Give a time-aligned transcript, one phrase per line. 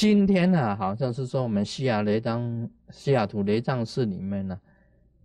[0.00, 4.58] 今天呢，好像是说我们西雅雷当西雅图雷藏寺里面呢，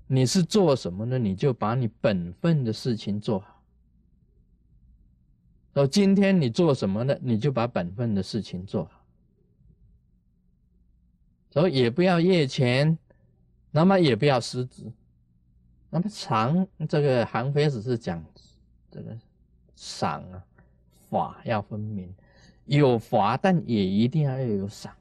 [0.06, 1.18] 你是做什么呢？
[1.18, 3.64] 你就把你本分的事情做好。
[5.74, 7.18] 说今天你做什么呢？
[7.22, 9.02] 你就把本分的事情做好。
[11.52, 12.98] 所以也不要夜钱，
[13.72, 14.92] 那么也不要失职。
[15.90, 18.22] 那么常这个韩非子是讲
[18.92, 19.18] 这个
[19.74, 20.44] 赏啊
[21.10, 22.14] 法要分明。
[22.66, 24.94] 有罚，但也一定要有赏，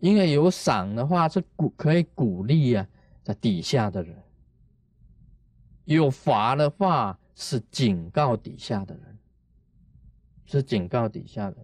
[0.00, 2.86] 因为有赏的话是鼓可以鼓励啊
[3.22, 4.16] 在底下的人；
[5.84, 9.18] 有罚的话是警告底下的人，
[10.44, 11.56] 是警告底下人。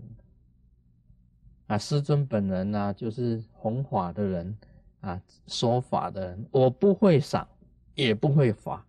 [1.66, 4.56] 啊，师尊本人呢，就是弘法的人
[5.00, 7.47] 啊，说法的人，我不会赏，
[7.95, 8.86] 也不会罚。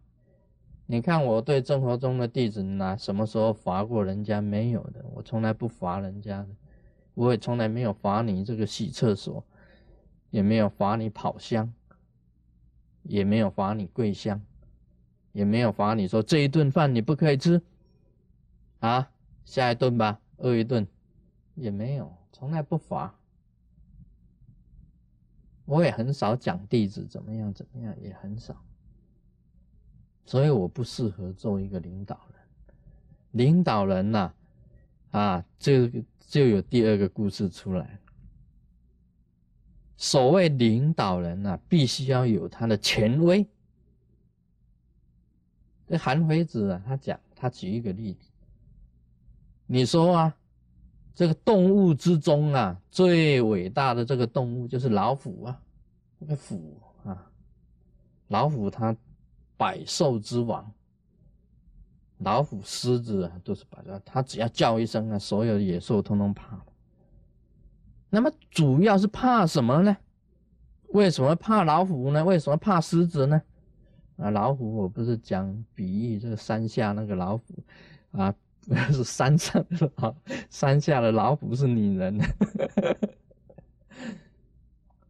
[0.92, 4.42] 你看我对正佛中的弟子呢，什么时候罚过人家？
[4.42, 6.50] 没有的，我从来不罚人家的，
[7.14, 9.46] 我也从来没有罚你这个洗厕所，
[10.32, 11.72] 也没有罚你跑香，
[13.04, 14.42] 也没有罚你跪香，
[15.32, 17.62] 也没有罚你说这一顿饭你不可以吃，
[18.80, 19.12] 啊，
[19.46, 20.88] 下一顿吧，饿一顿，
[21.54, 23.14] 也没有，从来不罚。
[25.66, 28.66] 我也很少讲弟子怎么样怎么样，也很少。
[30.30, 32.40] 所以我不适合做一个领导人。
[33.32, 34.32] 领导人呐，
[35.10, 38.00] 啊，这个就有第二个故事出来。
[39.98, 43.44] 所谓领导人呐，必须要有他的权威。
[45.88, 48.30] 这韩非子啊，他讲，他举一个例子。
[49.66, 50.38] 你说啊，
[51.16, 55.60] 这个动物之中啊，最伟大的这个动物就是老虎啊，
[56.20, 57.32] 这个虎啊，
[58.28, 58.96] 老虎它。
[59.60, 60.72] 百兽之王，
[62.20, 64.02] 老虎、狮子啊，都是百兽。
[64.06, 66.58] 它只要叫一声啊，所有的野兽通通怕。
[68.10, 69.98] 那么主要是怕什么呢？
[70.94, 72.24] 为什么怕老虎呢？
[72.24, 73.42] 为什么怕狮子呢？
[74.16, 77.44] 啊，老虎我不是讲比喻这个山下那个老虎
[78.12, 78.34] 啊，
[78.94, 80.16] 是 山上的老
[80.50, 82.18] 山下的老虎是女人。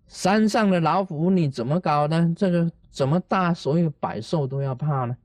[0.08, 2.34] 山上的老虎你怎么搞的？
[2.34, 2.72] 这个。
[2.90, 3.54] 怎么大？
[3.54, 5.16] 所有百兽都要怕呢？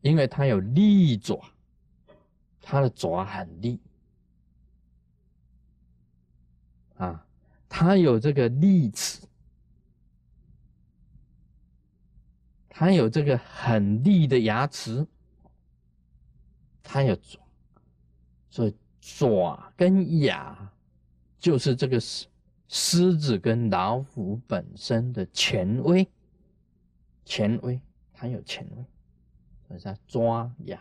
[0.00, 1.42] 因为它有利爪，
[2.62, 3.80] 它的爪很利
[6.96, 7.26] 啊，
[7.68, 9.26] 它有这个利齿，
[12.68, 15.06] 它有这个很利的牙齿，
[16.82, 17.40] 它有爪，
[18.48, 20.72] 所以爪跟牙
[21.38, 22.26] 就是这个是。
[22.68, 26.06] 狮子跟老虎本身的权威，
[27.24, 27.80] 权威，
[28.12, 28.84] 它有权威，
[29.66, 30.78] 所以它抓牙。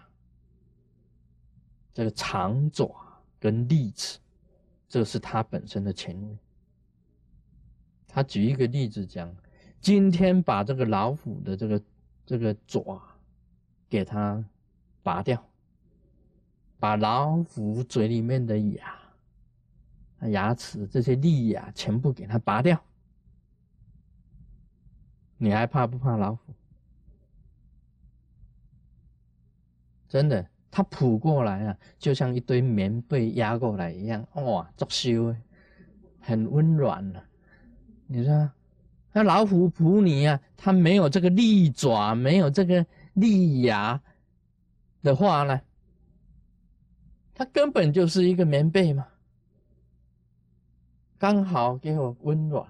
[1.94, 2.94] 这个长爪
[3.40, 4.20] 跟利齿，
[4.90, 6.38] 这是它本身的权威。
[8.06, 9.34] 他举一个例子讲，
[9.80, 11.81] 今天把这个老虎的这个
[12.26, 13.02] 这个爪
[13.90, 14.44] 给它
[15.03, 15.42] 拔掉，
[16.80, 18.94] 把老虎嘴里面的牙。
[20.22, 22.79] 牙齿这些利牙全部给它拔掉，
[25.38, 26.53] 你还怕不怕老虎？
[30.09, 35.35] 真的，它扑过来啊，就像一堆棉被压过来一样，哇，作秀，
[36.19, 37.23] 很温软的。
[38.07, 38.49] 你说，
[39.11, 44.01] 那老虎扑你啊，它没有这个利爪，没有这个利牙
[45.03, 45.61] 的话呢，
[47.35, 49.05] 它根本就是一个棉被嘛。
[51.17, 52.67] 刚好给我温暖，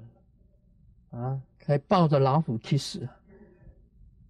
[1.11, 2.99] 啊，可以抱着老虎 kiss，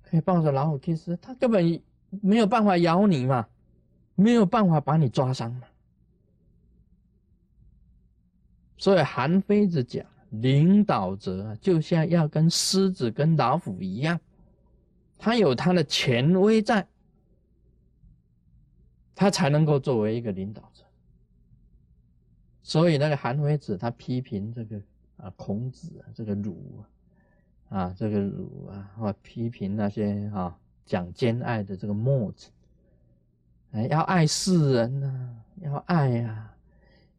[0.02, 1.82] 可以抱着老虎 kiss，它根本
[2.22, 3.48] 没有办法咬你嘛，
[4.16, 5.68] 没有办法把你抓伤嘛。
[8.78, 14.20] 所以韩非子讲，领导者就像要跟狮子跟老虎一样，
[15.18, 16.88] 他有他的权威在，
[19.14, 20.84] 他才能够作为一个领导者。
[22.68, 24.78] 所以那个韩非子他批评这个
[25.16, 26.84] 啊孔子这个儒
[27.70, 30.54] 啊啊这个儒啊或批评那些啊
[30.86, 32.50] 讲兼爱的这个墨子，
[33.72, 35.30] 哎要爱世人呐，
[35.62, 36.54] 要爱呀，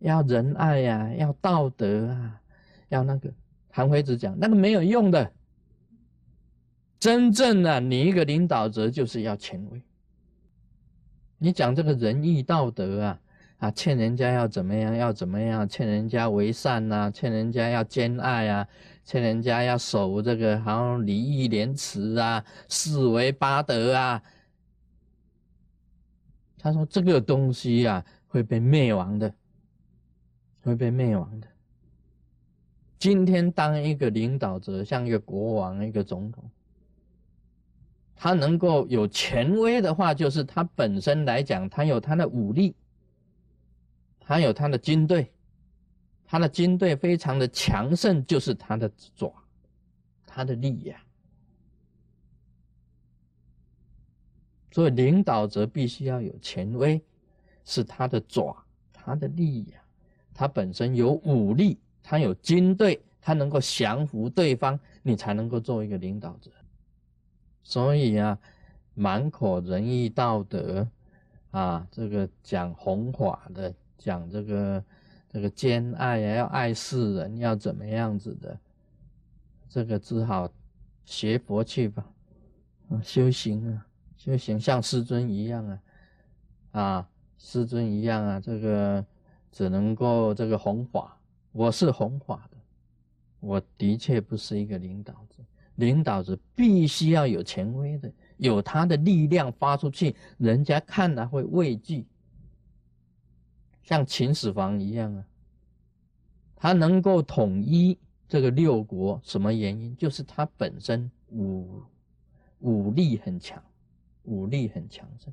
[0.00, 2.42] 要仁爱呀，要道德啊，
[2.90, 3.32] 要那个
[3.70, 5.32] 韩非子讲那个没有用的，
[7.00, 9.80] 真正的你一个领导者就是要权威，
[11.38, 13.18] 你讲这个仁义道德啊。
[13.58, 15.69] 啊，劝人家要怎么样，要怎么样？
[15.69, 18.69] 劝人家为善呐，劝人家要兼爱啊，
[19.05, 24.22] 劝人家要守这个好像礼义廉耻啊，四维八德啊。
[26.56, 29.32] 他说这个东西啊会被灭亡的，
[30.62, 31.49] 会被灭亡的。
[32.99, 36.49] 今天当一个领导者，像一个国王、一个总统，
[38.14, 42.75] 他能够有权威的话，就是他本身来讲，他有他的武力，
[44.28, 45.32] 他有他的军队，
[46.26, 48.86] 他的军队非常的强盛，就是他的
[49.16, 49.32] 爪，
[50.26, 51.02] 他的力呀。
[54.70, 57.02] 所以领导者必须要有权威，
[57.64, 58.54] 是他的爪，
[58.92, 59.82] 他的力呀，
[60.34, 61.78] 他本身有武力。
[62.02, 66.50] 他有军队，他能够降服对方，你才能够做一个领导者。
[67.62, 68.38] 所以啊，
[68.92, 70.86] 满口仁义道德
[71.50, 74.84] 啊，这个讲弘法的，讲这个
[75.28, 78.58] 这个兼爱，要爱世人，要怎么样子的，
[79.68, 80.48] 这个只好
[81.04, 82.08] 学佛去吧，
[83.02, 83.86] 修行啊，
[84.16, 85.80] 修行像师尊一样啊，
[86.70, 89.04] 啊，师尊一样啊，这个
[89.50, 91.18] 只能够这个弘法。
[91.52, 92.56] 我是弘法的，
[93.40, 95.42] 我的确不是一个领导者。
[95.76, 102.04] 领导者必须要有权威的，有他的力量发出去，人家看了会畏惧。
[103.88, 105.25] 像秦始皇一样啊，
[106.55, 107.96] 他能够统一
[108.29, 109.96] 这个六国，什么原因？
[109.96, 111.82] 就是他本身武
[112.58, 113.64] 武力很强，
[114.25, 115.32] 武力很强盛。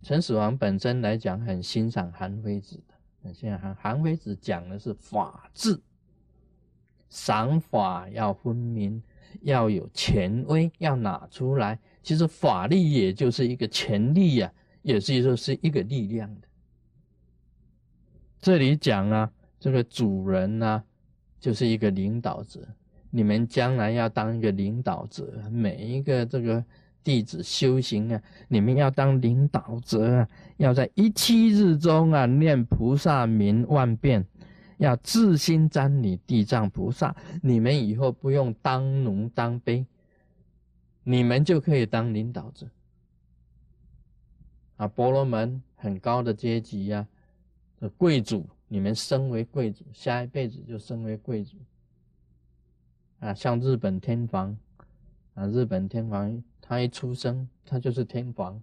[0.00, 2.94] 秦始皇本身来讲，很欣赏韩非子的。
[3.22, 5.78] 很欣赏韩韩非子讲的是法治，
[7.10, 9.02] 赏法要分明，
[9.42, 11.78] 要有权威，要拿出来。
[12.02, 16.48] 其实法律也就是一个权力呀，也是说是一个力量的。
[18.44, 20.84] 这里讲啊，这个主人呢，
[21.40, 22.60] 就是一个领导者。
[23.08, 26.62] 你们将来要当一个领导者，每一个这个。
[27.02, 34.26] 弟子修行啊，你们要当领导者啊，要在一七日中啊念菩萨名万遍，
[34.78, 37.14] 要自心瞻礼地藏菩萨。
[37.42, 39.84] 你们以后不用当奴当卑，
[41.02, 42.66] 你们就可以当领导者
[44.78, 44.88] 啊。
[44.88, 47.06] 婆罗门很高的阶级呀，
[47.90, 51.56] 贵族，你们升为贵族，下一辈子就升为贵族
[53.20, 53.32] 啊。
[53.34, 54.56] 像日本天皇
[55.34, 56.42] 啊，日本天皇。
[56.66, 58.58] 他一出生，他就是天皇。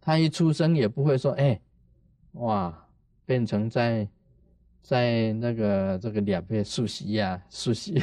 [0.00, 1.60] 他一出生也不会说：“哎，
[2.32, 2.88] 哇，
[3.26, 4.08] 变成在
[4.80, 8.00] 在那个这个两边熟悉呀，熟悉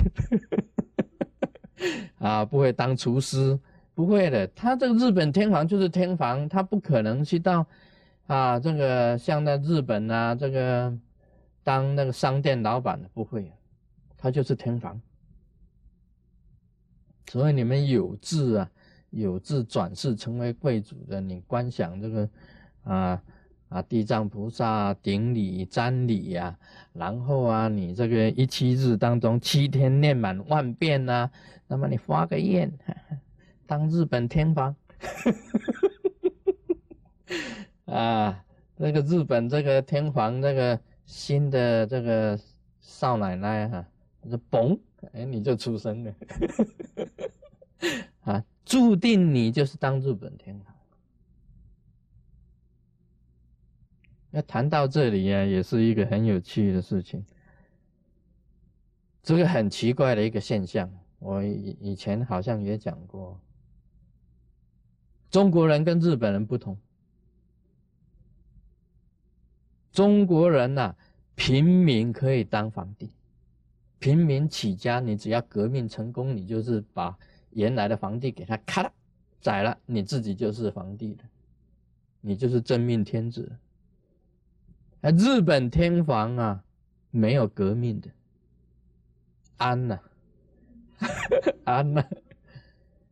[2.21, 3.59] 啊，不会当厨师，
[3.95, 4.45] 不会的。
[4.49, 7.65] 他这个日本天皇就是天皇，他不可能去到
[8.27, 10.95] 啊，这个像在日本啊，这个
[11.63, 13.51] 当那个商店老板的不会，
[14.17, 15.01] 他就是天皇。”
[17.29, 18.69] 所以你们有志啊，
[19.09, 22.29] 有志转世成为贵族的，你观想这个
[22.83, 23.21] 啊
[23.67, 26.57] 啊地藏菩萨顶礼瞻礼呀，
[26.93, 31.29] 然后啊你这个一七日当中七天念满万遍呐，
[31.67, 32.71] 那么你发个愿，
[33.67, 34.73] 当日本天皇，
[37.87, 38.45] 啊
[38.77, 42.39] 那个日本这个天皇这个新的这个
[42.79, 43.85] 少奶奶哈，
[44.29, 44.79] 就嘣。
[45.13, 46.15] 哎，你就出生了，
[48.25, 50.75] 啊，注定你就是当日本天皇。
[54.31, 57.23] 那谈到这里呀，也是一个很有趣的事情。
[59.21, 63.39] 这个很奇怪的一个现象，我以以前好像也讲过，
[65.29, 66.75] 中国人跟日本人不同。
[69.97, 70.95] 中国人呐，
[71.33, 73.09] 平民可以当皇帝。
[73.97, 77.17] 平民起家，你只要革命成功，你就是把
[77.49, 78.93] 原来的皇帝给他咔了
[79.41, 81.23] 宰了，你自己就是皇帝的，
[82.21, 83.51] 你就是真命天子。
[85.01, 86.63] 哎，日本天皇啊，
[87.09, 88.07] 没有革命的，
[89.57, 89.99] 安呐，
[91.65, 92.05] 安呐。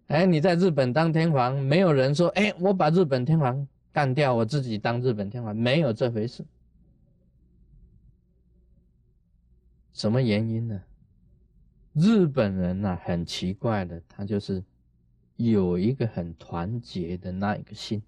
[0.06, 6.46] 哎，你在日本当天皇，没有人说，哎，我把日本天皇干掉，我自己当日本天皇，没有这回事。
[9.96, 10.84] 什么原因呢？
[11.94, 14.62] 日本人呐，很奇怪的，他就是
[15.38, 18.04] 有一个很团结的那一个心。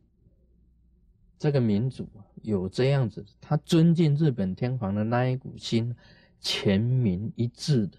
[1.39, 2.05] 这个民主
[2.41, 5.95] 有这样子，他尊敬日本天皇的那一股心，
[6.41, 7.97] 全民一致的，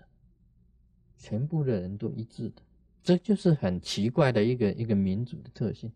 [1.17, 2.61] 全部的人都一致的，
[3.03, 5.91] 这就是很奇怪的一个一个民主的特性。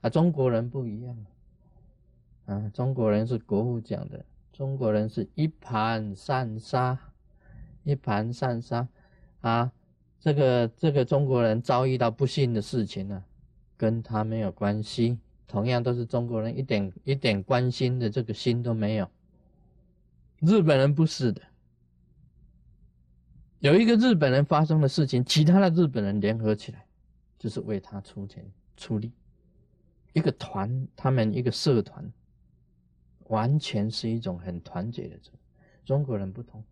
[0.00, 1.16] 啊，中国人不一样
[2.46, 7.05] 啊，中国人是国父讲的，中国人是一盘散沙。
[7.86, 8.88] 一盘散沙，
[9.42, 9.70] 啊，
[10.18, 13.24] 这个这个中国人遭遇到不幸的事情呢，
[13.76, 15.16] 跟他没有关系
[15.46, 19.08] 同样都是中国人，一点一点关心的这个心都没有。
[20.40, 21.40] 日本人不是的，
[23.60, 26.84] 有一个日本人发生的事情，其他的日本人联合起来，
[27.38, 28.44] 就是为他出钱
[28.76, 29.12] 出力。
[30.12, 32.04] 一个团，他们一个社团，
[33.28, 35.16] 完全是一种很团结的。
[35.84, 36.64] 中国人不同，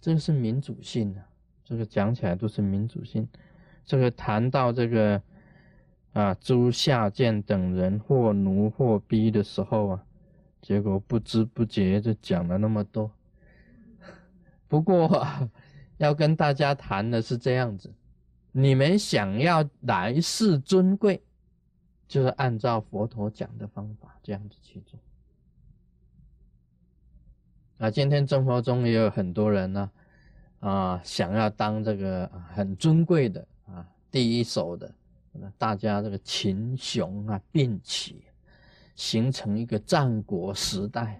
[0.00, 1.26] 这个是民主性啊，
[1.64, 3.28] 这个讲起来都是民主性。
[3.84, 5.22] 这个谈到这个
[6.12, 10.04] 啊，诸下贱等人或奴或逼的时候啊。
[10.62, 13.10] 结果不知不觉就讲了那么多。
[14.68, 15.26] 不过
[15.96, 17.90] 要跟大家谈的是这样子：
[18.52, 21.22] 你们想要来世尊贵，
[22.06, 25.00] 就是按照佛陀讲的方法这样子去做。
[27.80, 29.90] 啊，今天生活中也有很多人呢，
[30.60, 34.92] 啊，想要当这个很尊贵的啊，第一手的，
[35.56, 38.22] 大家这个群雄啊并起。
[38.96, 41.18] 形成一个战国时代，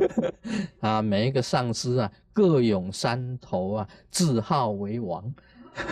[0.80, 5.34] 啊，每一个上司啊各拥山头啊，自号为王，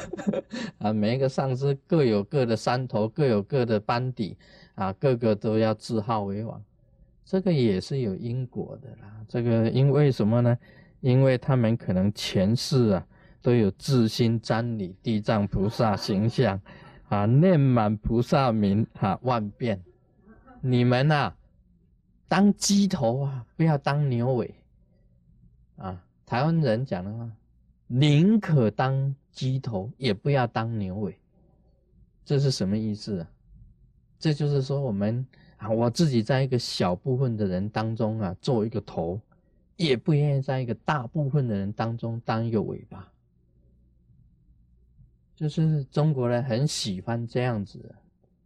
[0.80, 4.38] 啊，每一个上司各有各的山头，各有各的班底，
[4.74, 6.64] 啊，个个都要自号为王，
[7.24, 9.24] 这个也是有因果的啦。
[9.28, 10.58] 这个因为什么呢？
[11.00, 13.06] 因为他们可能前世啊
[13.40, 16.60] 都有自心瞻礼地藏菩萨形象，
[17.08, 19.82] 啊，念满菩萨名，哈，万遍。
[20.60, 21.34] 你们呐，
[22.28, 24.54] 当鸡头啊，不要当牛尾
[25.76, 26.04] 啊！
[26.24, 27.28] 台湾人讲的话，
[27.88, 31.18] 宁可当鸡头，也不要当牛尾。
[32.24, 33.28] 这是什么意思啊？
[34.20, 35.26] 这就是说，我们
[35.70, 39.20] 我自己在一个小部分的人当中啊，做一个头，
[39.76, 43.12] 也不愿意在一个大部分的人当中当一个尾巴。
[45.34, 47.94] 就是中国人很喜欢这样子，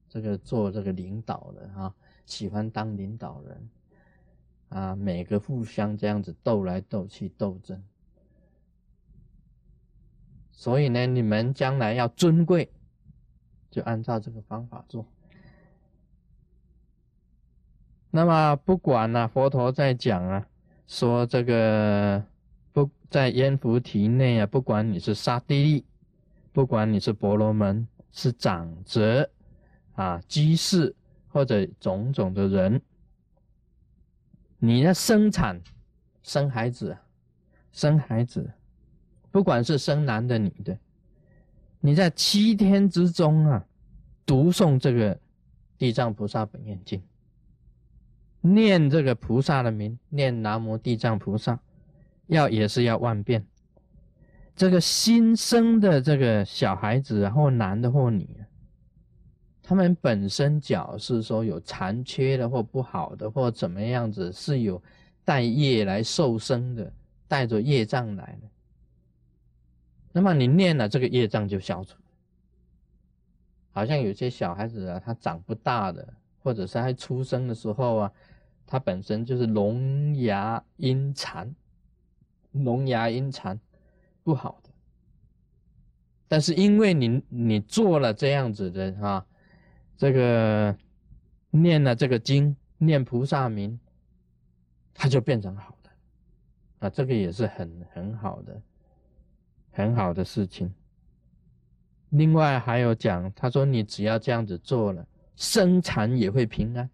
[0.08, 1.94] 这个做这个领导的哈。
[2.24, 3.70] 喜欢当领导人
[4.70, 7.80] 啊，每个互相这样子斗来斗去斗争，
[10.50, 12.68] 所以呢，你们将来要尊贵，
[13.70, 15.06] 就按照这个方法做。
[18.16, 20.46] 那么不管呢，佛陀在讲啊，
[20.86, 22.24] 说这个
[22.72, 25.84] 不在阎浮提内啊，不管你是刹帝利，
[26.52, 29.30] 不管你是婆罗门，是长者
[29.94, 30.94] 啊，居士。
[31.28, 32.80] 或者种种的人，
[34.58, 35.60] 你的生产
[36.22, 36.96] 生孩子，
[37.72, 38.50] 生孩子，
[39.30, 40.78] 不管是生男的女的，
[41.78, 43.62] 你在七天之中啊，
[44.24, 45.20] 读诵这个
[45.76, 47.02] 地藏菩萨本愿经，
[48.54, 51.58] 念这个菩萨的名，念南无地藏菩萨，
[52.26, 53.44] 要也是要万遍。
[54.54, 58.28] 这个新生的这个小孩子，或男的或女。
[59.62, 64.80] 他们本身脚是说有残缺的或不好的或怎么样子，是有
[65.24, 66.92] 带业来受生的，
[67.26, 68.48] 带着业障来的。
[70.12, 71.98] 那么你念了这个业障就消除。
[73.72, 78.12] 好像有些小孩子啊，他长不大的，或者是还出生的时候啊，
[78.66, 81.54] 他本身就是聋哑音残，
[82.52, 83.58] 聋哑音残
[84.22, 84.70] 不好的。
[86.28, 89.26] 但是因为你你做了这样子的啊。
[89.98, 90.76] 这个
[91.50, 93.80] 念了这个经，念菩萨名，
[94.92, 95.90] 他就变成好的
[96.80, 96.90] 啊！
[96.90, 98.60] 这个也是很很好的，
[99.70, 100.70] 很好的事情。
[102.10, 106.90] 另外还有讲，他说你只要这样子做了，生产也会平安。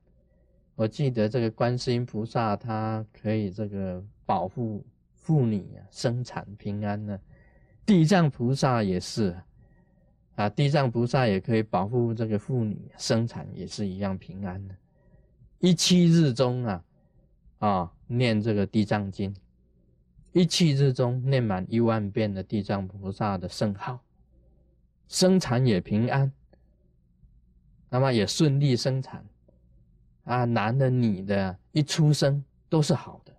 [0.75, 7.19] 我记得这个观世音菩萨，他可以这个保护妇女啊，生产平安呢。
[7.85, 9.37] 地藏菩萨也是。
[10.35, 14.75] 啊，地藏菩萨也可以保护这个妇女生产，也是一样平安的。
[15.59, 16.85] 一七日中啊，
[17.59, 19.37] 啊，念这个地藏经，
[20.33, 24.03] 一七日中念满一万遍的地藏菩萨的圣号，
[25.07, 26.33] 生产也平安，
[27.91, 29.23] 那么也顺利生产。
[30.25, 33.33] 啊，男的女的，一出生都是好的，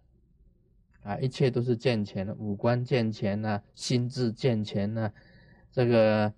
[1.10, 5.12] 啊，一切都是健全的，五官健全呐，心智健全呐，
[5.72, 6.34] 这个。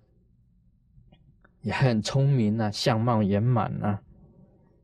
[1.62, 4.00] 也很聪明啊，相貌圆满啊。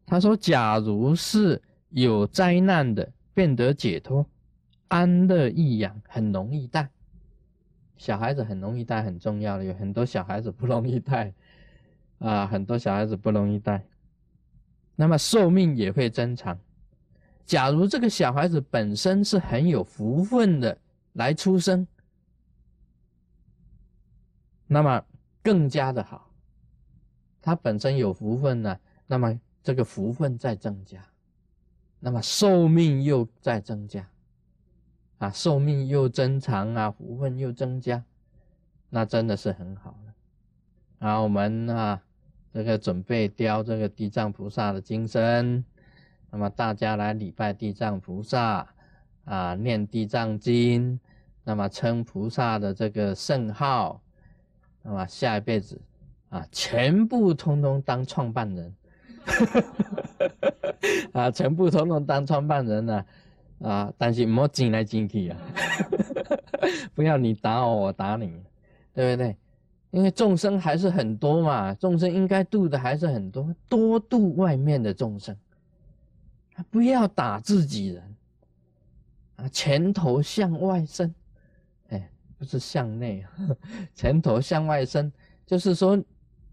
[0.05, 4.27] 他说：“假如是有灾难的，变得解脱，
[4.89, 6.91] 安乐易养，很容易带。
[7.97, 9.63] 小孩子很容易带，很重要的。
[9.63, 11.33] 有很多小孩子不容易带
[12.19, 13.85] 啊，很多小孩子不容易带。
[15.03, 16.57] 那么寿命也会增长。
[17.45, 20.79] 假如这个小孩子本身是很有福分的
[21.15, 21.85] 来出生，
[24.69, 25.05] 那么
[25.43, 26.31] 更加的好。”
[27.43, 28.79] 他本身有福分呢，
[29.09, 31.05] 那么这个福分在增加，
[31.99, 34.09] 那么寿命又在增加，
[35.19, 38.05] 啊，寿命又增长啊，福分又增加，
[38.89, 40.15] 那真的是很好了。
[41.01, 42.01] 啊，我们啊，
[42.53, 45.65] 这个准备雕这个地藏菩萨的金身，
[46.31, 48.67] 那么大家来礼拜地藏菩萨，
[49.25, 51.01] 啊，念地藏经，
[51.45, 54.03] 那么称菩萨的这个圣号，
[54.83, 55.81] 那么下一辈子
[56.29, 58.75] 啊，全部通通当创办人，
[61.13, 63.05] 啊，全部通通当创办人呢，
[63.63, 65.39] 啊，但是莫进来进去啊，
[66.95, 68.31] 不要你打我，我打你，
[68.93, 69.37] 对不对？
[69.93, 75.37] 因为众生还是很多嘛，众生应该度的还是很多，多度外面的众生，
[76.71, 78.03] 不要打自己人
[79.37, 79.47] 啊！
[79.51, 81.15] 前头向外伸，
[81.91, 83.23] 哎，不是向内，
[83.95, 85.13] 前头向外伸，
[85.45, 86.03] 就是说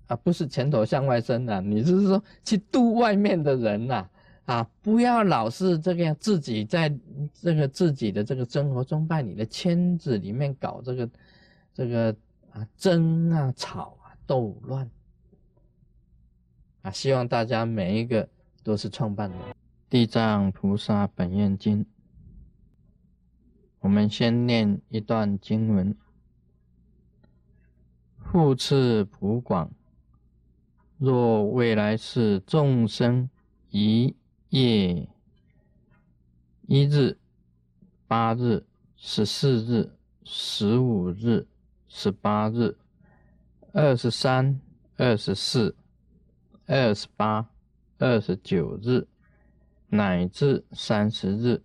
[0.08, 4.05] 啊，不是前头向外伸呐，你是说去度外面的人呐，
[4.48, 6.93] 啊，不要老是这个样，自己在
[7.41, 11.10] 这个自己的这个生活中，在你的圈子里面搞这个
[11.74, 12.13] 这个。
[12.51, 14.89] 啊，争啊，吵啊，斗乱
[16.82, 16.91] 啊！
[16.91, 18.27] 希望大家每一个
[18.63, 19.39] 都是创办人。
[19.89, 21.84] 《地藏菩萨本愿经》，
[23.79, 25.96] 我们先念一段经文：
[28.18, 29.72] 复次普广，
[30.98, 33.29] 若未来世众生
[33.70, 34.15] 一
[34.50, 35.10] 夜
[36.68, 37.18] 一日、
[38.08, 38.65] 八日、
[38.96, 39.91] 十四日、
[40.24, 41.48] 十五日。
[41.91, 42.77] 十八日、
[43.74, 44.62] 二十三、
[44.96, 45.75] 二十四、
[46.67, 47.50] 二十八、
[47.98, 49.08] 二十九日，
[49.88, 51.63] 乃至三十日，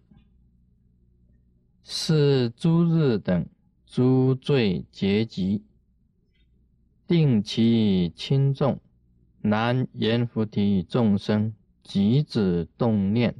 [1.82, 3.46] 是诸日等
[3.86, 5.62] 诸罪结集，
[7.06, 8.80] 定其轻重，
[9.42, 13.36] 难言菩提众生即止动念，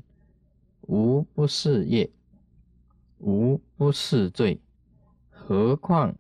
[0.82, 2.11] 无不是业，
[3.18, 4.61] 无不是罪，
[5.30, 6.14] 何况？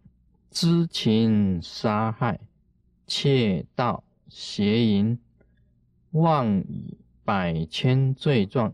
[0.54, 2.38] 知情杀害、
[3.08, 5.18] 窃盗、邪淫、
[6.12, 8.72] 妄语百千罪状，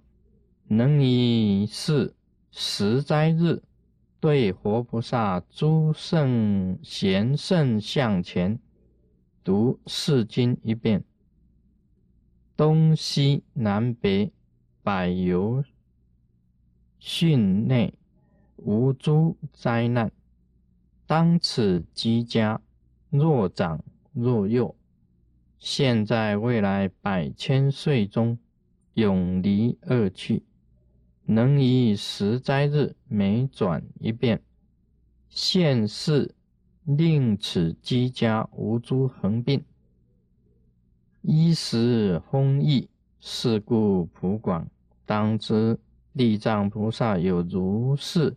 [0.68, 2.14] 能以是
[2.50, 3.62] 十斋日
[4.20, 8.60] 对活菩萨诸圣贤圣向前
[9.42, 11.02] 读四经一遍，
[12.58, 14.30] 东西南北
[14.82, 15.64] 百由
[16.98, 17.94] 训内
[18.56, 20.12] 无诸灾难。
[21.10, 22.60] 当此积家，
[23.10, 24.76] 若长若幼，
[25.58, 28.38] 现在未来百千岁中，
[28.94, 30.44] 永离恶趣，
[31.24, 34.40] 能以十斋日每转一遍，
[35.28, 36.32] 现世
[36.84, 39.64] 令此积家无诸横病，
[41.22, 42.88] 衣食丰溢。
[43.18, 44.70] 是故普广，
[45.04, 45.76] 当知
[46.16, 48.36] 地藏菩萨有如是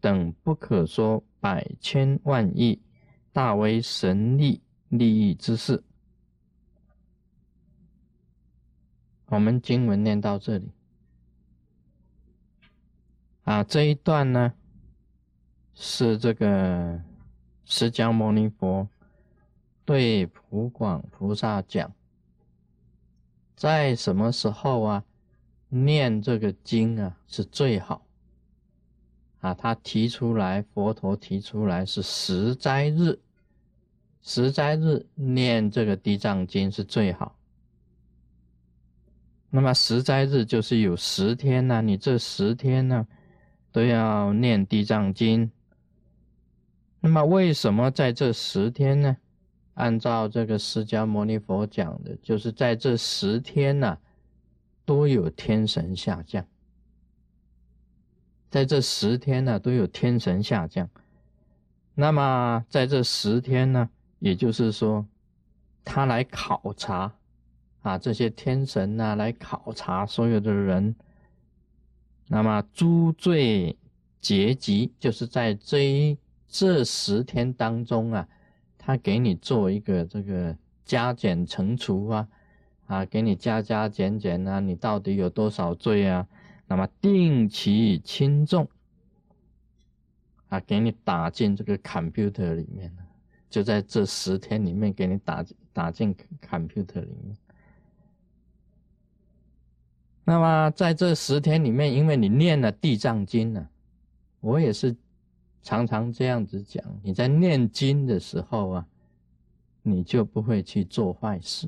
[0.00, 1.22] 等不可说。
[1.40, 2.80] 百千万亿
[3.32, 5.82] 大为神力利益之事。
[9.26, 10.72] 我们经文念到这里
[13.44, 14.54] 啊，这一段呢
[15.74, 17.02] 是这个
[17.64, 18.88] 释迦牟尼佛
[19.84, 21.94] 对普广菩萨讲，
[23.54, 25.04] 在什么时候啊
[25.68, 28.07] 念这个经啊是最好。
[29.40, 33.18] 啊，他提出来，佛陀提出来是十斋日，
[34.20, 37.36] 十斋日念这个地藏经是最好。
[39.50, 43.06] 那么十斋日就是有十天呢，你这十天呢
[43.72, 45.50] 都要念地藏经。
[47.00, 49.16] 那么为什么在这十天呢？
[49.74, 53.96] 按照这个释迦牟尼佛讲的，就是在这十天呢
[54.84, 56.44] 都有天神下降。
[58.50, 60.88] 在这十天呢，都有天神下降。
[61.94, 65.06] 那么在这十天呢，也就是说，
[65.84, 67.12] 他来考察
[67.82, 70.94] 啊，这些天神呢来考察所有的人。
[72.28, 73.76] 那么诸罪
[74.20, 78.28] 结集，就是在这一这十天当中啊，
[78.78, 82.28] 他给你做一个这个加减乘除啊，
[82.86, 86.26] 啊，给你加加减减啊，你到底有多少罪啊？
[86.68, 88.68] 那么定其轻重
[90.48, 92.94] 啊，给你打进这个 computer 里面
[93.50, 97.36] 就在这十天里面给你打打进 computer 里面。
[100.24, 103.66] 那么在这十天里面，因为你念了地藏经呢，
[104.40, 104.94] 我也是
[105.62, 108.86] 常常这样子讲，你在念经的时候啊，
[109.82, 111.66] 你就不会去做坏事。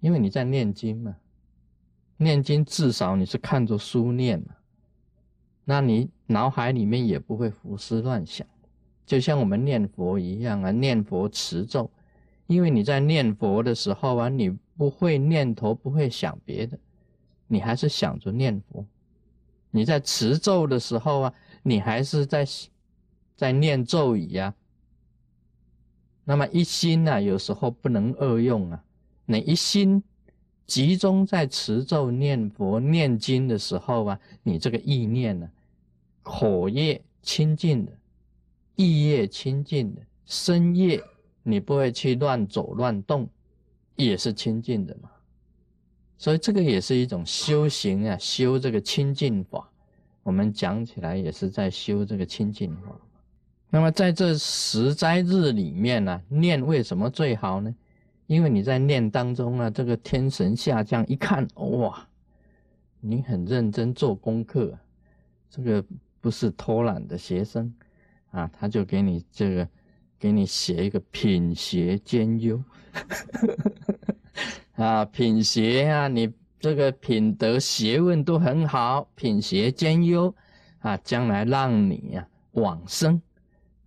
[0.00, 1.14] 因为你在念经嘛，
[2.22, 4.54] 念经至少你是看着书念嘛，
[5.64, 8.46] 那你脑海里面也不会胡思乱想，
[9.06, 11.90] 就像我们念佛一样啊，念佛持咒，
[12.46, 16.78] 因为你在念佛的时候啊，你不会念头不会想别的，
[17.46, 18.84] 你还是想着念佛；
[19.70, 22.46] 你在持咒的时候啊，你还是在
[23.34, 24.54] 在念咒语呀。
[26.24, 28.84] 那么一心呢，有时候不能二用啊，
[29.24, 30.02] 你一心。
[30.70, 35.50] 集中在持咒、念佛、念经的时候啊，你这个意念呢，
[36.22, 37.90] 口业清净的，
[38.76, 41.02] 意业清净的，身业
[41.42, 43.28] 你不会去乱走乱动，
[43.96, 45.10] 也是清净的嘛。
[46.16, 49.68] 所以这个也是一种修行啊，修这个清净法。
[50.22, 52.96] 我们讲起来也是在修这个清净法。
[53.70, 57.74] 那么在这十斋日里面呢，念为什么最好呢？
[58.30, 62.06] 因为你在念当中啊，这个天神下降一看，哇，
[63.00, 64.72] 你很认真做功课，
[65.50, 65.84] 这个
[66.20, 67.74] 不是偷懒的学生
[68.30, 69.68] 啊，他就给你这个，
[70.16, 72.62] 给你写一个品学兼优，
[74.78, 80.32] 啊，品学啊，你这个品德学问都很好，品学兼优
[80.78, 83.20] 啊，将来让你啊往生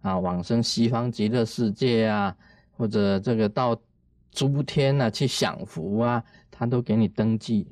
[0.01, 2.35] 啊，往生西方极乐世界啊，
[2.75, 3.79] 或者这个到。
[4.33, 7.67] 诸天啊，去享福啊，他都给你登记。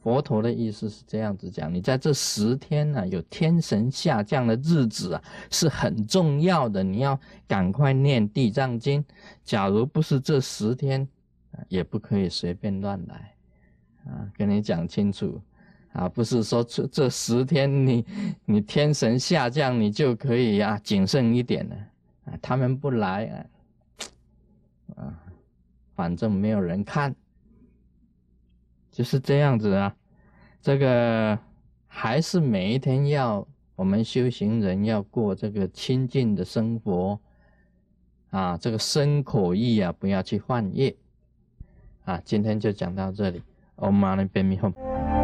[0.00, 9.04] 佛陀的意思是这样子讲：，你在这十天呢，有天神下降的日子啊，是很重要的，你要赶快念地藏经。
[9.44, 11.08] 假如不是这十天，
[11.68, 13.34] 也不可以随便乱来
[14.06, 15.40] 啊，跟你讲清楚
[15.92, 18.04] 啊，不是说这这十天你
[18.44, 21.76] 你天神下降，你就可以啊谨慎一点了
[22.26, 25.21] 啊，他们不来啊，啊。
[25.94, 27.14] 反正没有人看，
[28.90, 29.94] 就是这样子啊。
[30.60, 31.38] 这个
[31.86, 37.18] 还是每一天要我们修行人要过这个清净的生活
[38.30, 40.96] 啊，这个身口意啊，不要去犯业
[42.04, 42.20] 啊。
[42.24, 43.42] 今天就讲到这里
[43.76, 45.21] ，Om Mani Padme Hum。